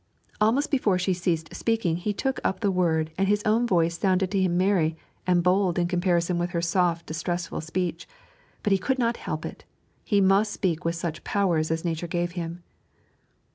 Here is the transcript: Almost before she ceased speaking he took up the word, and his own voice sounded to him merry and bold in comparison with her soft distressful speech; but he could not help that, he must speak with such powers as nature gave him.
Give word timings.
Almost 0.41 0.71
before 0.71 0.97
she 0.97 1.13
ceased 1.13 1.53
speaking 1.55 1.97
he 1.97 2.11
took 2.11 2.39
up 2.43 2.61
the 2.61 2.71
word, 2.71 3.11
and 3.19 3.27
his 3.27 3.43
own 3.45 3.67
voice 3.67 3.99
sounded 3.99 4.31
to 4.31 4.41
him 4.41 4.57
merry 4.57 4.97
and 5.27 5.43
bold 5.43 5.77
in 5.77 5.85
comparison 5.87 6.39
with 6.39 6.49
her 6.57 6.59
soft 6.61 7.05
distressful 7.05 7.61
speech; 7.61 8.07
but 8.63 8.71
he 8.73 8.79
could 8.79 8.97
not 8.97 9.17
help 9.17 9.43
that, 9.43 9.63
he 10.03 10.19
must 10.19 10.51
speak 10.53 10.83
with 10.83 10.95
such 10.95 11.23
powers 11.23 11.69
as 11.69 11.85
nature 11.85 12.07
gave 12.07 12.31
him. 12.31 12.63